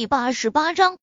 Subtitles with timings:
[0.00, 0.96] 第八十八章，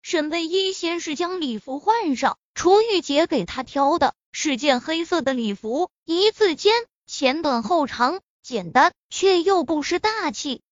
[0.00, 6.72] 沈贝依先是将礼服换上，楚玉洁给他挑的是件黑色的礼服，一字肩，
[7.06, 10.62] 前短后长，简单却又不失大气。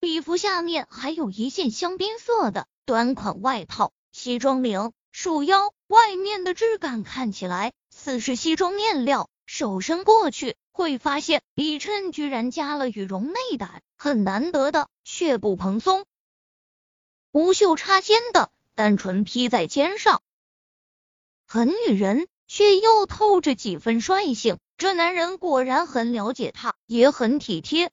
[0.00, 16.06] 礼服下面还有一件香槟色的短款外套，西装领，束腰，外面的质感看起来似是西装面料，手伸过去会发现里衬居然加了羽绒内胆，很难得的却不蓬松。
[17.34, 20.22] 无袖插肩的，单纯披在肩上，
[21.44, 24.58] 很女人，却又透着几分率性。
[24.78, 27.90] 这男人果然很了解她，也很体贴。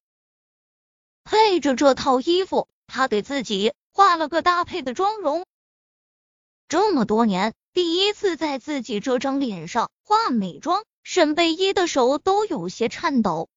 [1.23, 5.47] 配着这套衣服，他给自己画了个搭配的妆容。
[6.67, 13.49] 这么多年，第一次在自己这张脸上画美妆，沈贝依的手都有些颤抖。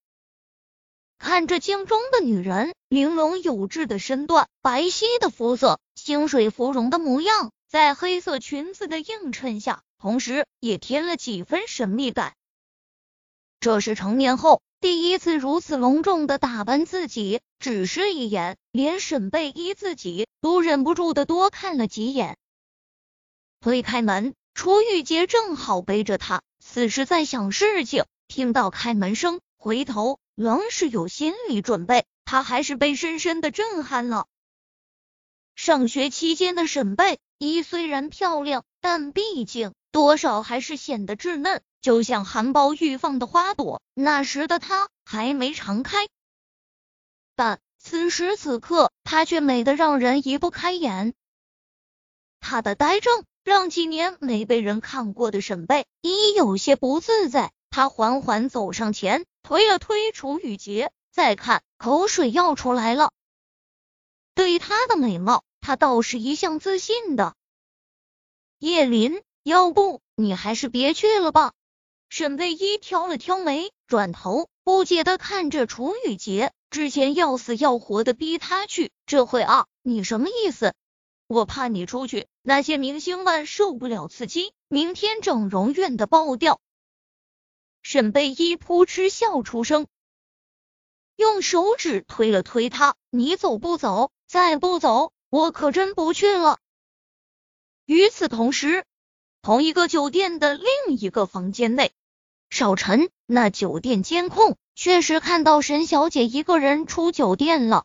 [1.24, 12.34] 看着镜中的女人，玲珑有致的身段，白皙的肤色，清水芙蓉的模样，在黑色裙子的映衬下，同时也添了几分神秘感。
[13.58, 22.36] 这是成年后第一次如此隆重的打扮自己，只是一眼，连沈贝依自己都忍不住的多看了几眼。
[23.62, 30.19] 推开门，楚玉洁正好背着他，此时在想事情，听到开门声，回头。
[30.35, 34.27] 仍是有心理准备，他还是被深深的震撼了。
[35.55, 43.81] 上学期间的沈贝依虽然漂亮，但毕竟多少还是显得稚嫩，就像含苞欲放的花朵。
[43.95, 46.09] 那时的她还没常开，
[47.37, 51.15] 但此时此刻，她却美得让人移不开眼。
[52.41, 57.53] 她的呆怔让几年没被人看过的沈贝依有些不自在。
[57.71, 59.25] 他缓缓走上前。
[59.45, 63.12] 推了推楚雨洁，再看口水要出来了。
[64.34, 67.34] 对她的美貌，他倒是一向自信的。
[68.59, 71.53] 叶林，要不你还是别去了吧？
[72.09, 76.50] 沈贝依挑了挑眉，转头不解的看着楚雨洁。
[76.71, 80.72] 之前要死要活的逼他去，这会啊，你什么意思？
[81.26, 86.61] 我怕你出去，那些明星们受不了刺激，明天整容院的爆掉。
[87.84, 89.87] 沈贝依扑哧笑出声，
[91.17, 94.11] 用手指推了推他：“你走不走？
[94.27, 96.59] 再不走，我可真不去了。”
[97.84, 98.87] 与此同时，
[99.43, 101.93] 同一个酒店的另一个房间内，
[102.49, 107.84] 少晨那酒店监控确实看到沈小姐一个人出酒店了。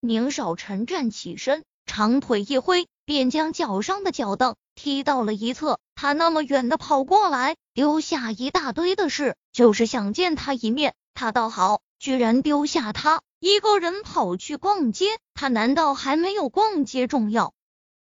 [0.00, 4.56] 宁少晨站起身，长腿一挥，便将脚上的脚凳。
[4.74, 10.96] 踢到了一侧，他那么远的跑过来，丢下一大堆的事，就是想见他一面。
[11.14, 15.06] 他倒好，居然丢下他一个人跑去逛街。
[15.32, 17.54] 他难道还没有逛街重要？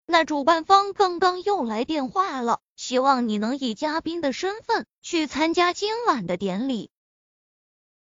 [0.05, 6.91] 那主办方刚刚又来电话了，希望你能以嘉宾的身份去参加今晚的典礼。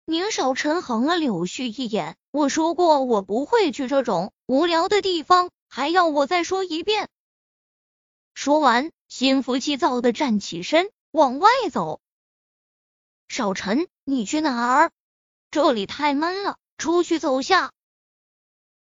[0.05, 7.09] 宁少臣横了柳絮一眼，我说过我不会去这种无聊的地方，还要我再说一遍？
[8.35, 12.01] 说完，心浮气躁的站起身往外走。
[13.27, 14.93] 少晨，你去哪儿？
[15.51, 17.73] 这里太闷了，出去走下。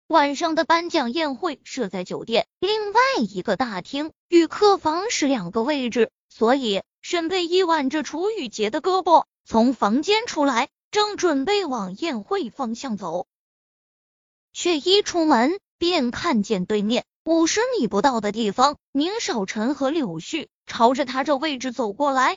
[0.06, 13.26] 晚上的颁奖宴会设在酒店另外一个大厅，与客房是两个位置，所以沈贝依挽着楚雨洁的胳膊从房间出来，正准备往宴会方向走，
[14.52, 17.04] 却一出门便看见对面。
[17.24, 22.36] 五十米不到的地方，宁少臣和柳絮朝着他这位置走过来，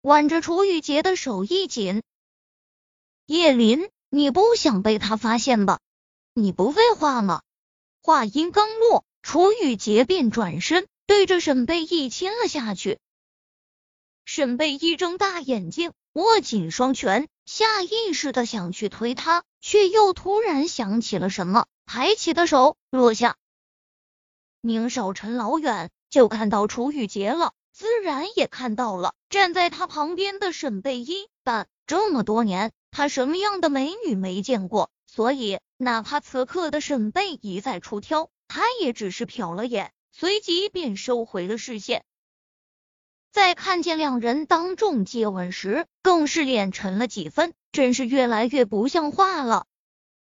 [0.00, 2.02] 挽着楚雨洁的手一紧。
[3.26, 5.78] 叶林，你不想被他发现吧？
[6.34, 7.42] 你不废话吗？
[8.02, 12.98] 话音刚落，楚雨洁便转身对着沈贝一亲了下去。
[14.24, 23.36] 沈贝一睁大眼睛，握紧双拳，下意识的想去推他，却又突然想起了什么，抬起的手落下。
[24.64, 31.26] 宁少臣老远就看到楚雨洁了，自然也看到了站在他旁边的沈贝依。
[31.42, 34.90] 但这么多年，他什么样的美女没见过？
[35.08, 42.04] 所以，哪怕此刻的沈贝一再出挑，他也只是瞟了眼，随即便收回了视线。
[43.32, 49.66] 在看见两人当众接吻时，更是脸沉了几分，真是越来越不像话了。